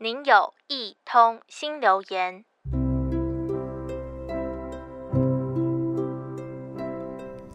[0.00, 2.44] 您有一通新留言。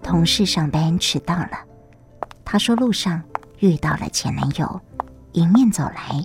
[0.03, 1.51] 同事上班迟到了，
[2.43, 3.23] 他说路上
[3.59, 4.81] 遇到了前男友，
[5.31, 6.21] 迎面走来。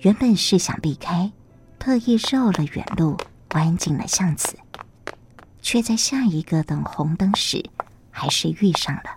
[0.00, 1.30] 原本是想避开，
[1.78, 3.16] 特意绕了远路，
[3.54, 4.58] 弯进了巷子，
[5.62, 7.64] 却在下一个等红灯时，
[8.10, 9.16] 还是遇上了。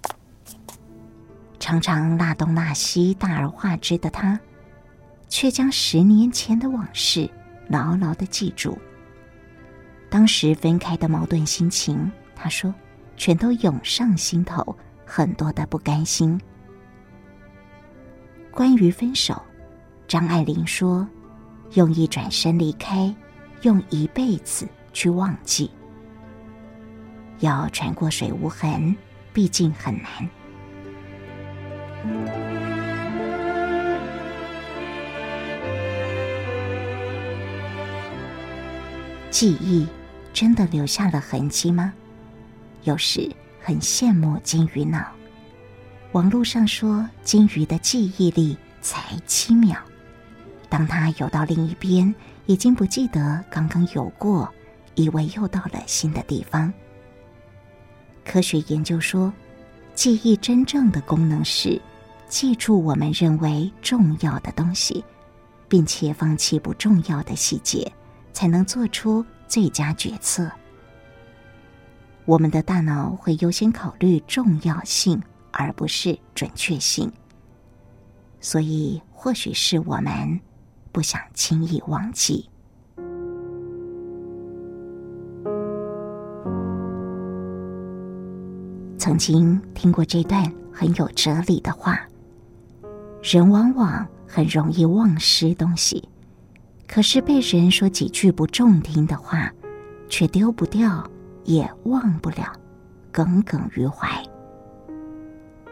[1.60, 4.40] 常常拉东拉西、大而化之的他。
[5.34, 7.28] 却将十年前的往事
[7.68, 8.78] 牢牢的记住。
[10.07, 12.71] 当时分开的矛盾心情，他说，
[13.18, 16.39] 全都涌上心头，很多的不甘心。
[18.51, 19.41] 关于分手，
[20.07, 21.07] 张爱玲说
[21.74, 23.11] ：“用一转身离开，
[23.63, 25.71] 用一辈子去忘记。
[27.39, 28.96] 要穿过水无痕，
[29.33, 30.29] 毕竟很难。”
[39.34, 39.88] 记忆
[40.31, 41.92] 真的留下了痕迹吗？
[42.84, 43.28] 有时
[43.59, 45.03] 很羡慕金鱼脑。
[46.12, 49.76] 网络上说，金鱼的记忆力才七秒，
[50.70, 52.14] 当它游到另一边，
[52.45, 54.48] 已经不记得刚刚游过，
[54.94, 56.72] 以为又到了新的地方。
[58.23, 59.34] 科学研究说，
[59.95, 61.81] 记忆真正的功能是
[62.28, 65.04] 记住我们认为重要的东西，
[65.67, 67.92] 并且放弃不重要的细节。
[68.34, 70.52] 才能做出最佳决策。
[72.26, 77.11] 我们的大脑会优先考虑重要性，而不是准确性。
[78.42, 80.39] 所以，或许是我们
[80.92, 82.50] 不想轻易忘记。
[88.98, 92.00] 曾经听过这段很有哲理的话：
[93.22, 96.08] 人往往很容易忘失东西。
[96.94, 99.52] 可是被人说几句不中听的话，
[100.08, 101.03] 却丢不掉，
[101.44, 102.54] 也忘不了，
[103.11, 104.08] 耿耿于怀。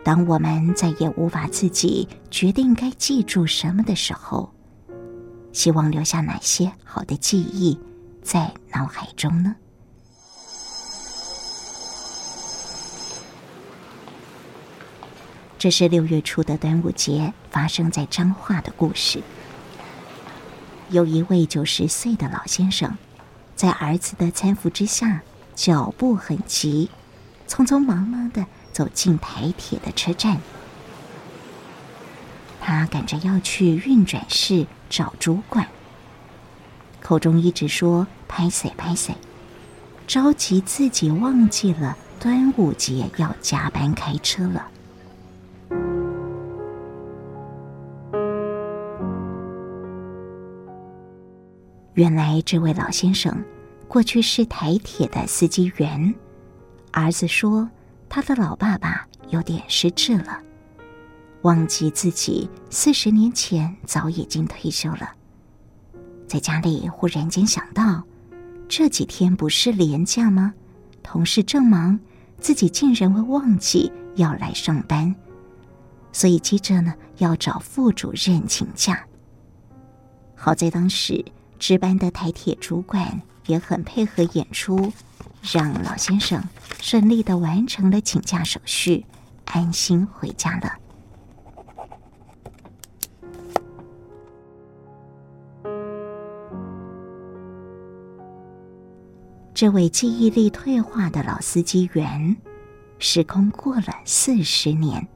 [0.04, 4.52] 当我们再也无法自己决定该记住什么的时候，
[5.54, 7.80] 希望留下哪些好的记忆
[8.24, 9.56] 在脑海中呢？
[15.60, 19.22] 这是六月初的端午节发生在彰化的故事。
[20.92, 22.98] 有一位九十岁的老先生，
[23.56, 25.22] 在儿子的搀扶之下，
[25.56, 26.90] 脚步很急，
[27.48, 30.42] 匆匆忙忙的走进台铁的车站。
[32.60, 35.66] 他赶着要去运转室找主管，
[37.02, 39.16] 口中一直说“拍谢拍谢”，
[40.06, 44.68] 着急自己忘记了端午节要加班开车了。
[51.94, 53.44] 原来这位老先生
[53.88, 56.16] 过去是台铁的司机员，
[56.92, 57.70] 儿子说
[58.08, 60.42] 他的老爸爸有点失智了，
[61.42, 65.14] 忘记自己四十年前早已经退休了。
[66.28, 68.02] 在家里忽然间想到，
[68.70, 70.54] 这几天不是年假吗？
[71.04, 72.00] 同事正忙，
[72.40, 75.14] 自己竟然会忘记要来上班，
[76.14, 79.06] 所以急着呢要找副主任请假。
[80.34, 81.22] 好在当时。
[81.62, 84.92] 值班的台铁主管也很配合演出，
[85.44, 86.44] 让老先生
[86.82, 89.06] 顺利的完成了请假手续，
[89.46, 90.74] 安心回家了。
[99.54, 102.36] 这位记忆力退化的老司机员，
[102.98, 105.08] 时空过了四十年，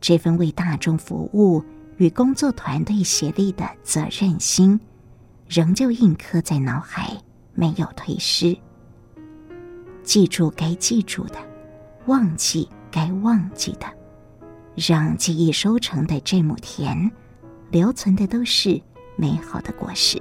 [0.00, 1.64] 这份为大众服务
[1.96, 4.78] 与工作团队协力的责任心。
[5.48, 7.16] 仍旧印刻在脑海，
[7.54, 8.56] 没有退失。
[10.02, 11.36] 记住该记住的，
[12.06, 13.86] 忘记该忘记的，
[14.74, 17.10] 让记忆收成的这亩田，
[17.70, 18.80] 留存的都是
[19.16, 20.18] 美好的果实。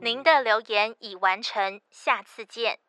[0.00, 2.83] 您的留言已完成，下次见。